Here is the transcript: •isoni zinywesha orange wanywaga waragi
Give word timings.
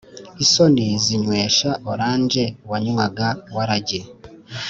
•isoni 0.43 0.87
zinywesha 1.05 1.69
orange 1.91 2.43
wanywaga 2.69 3.27
waragi 3.55 4.01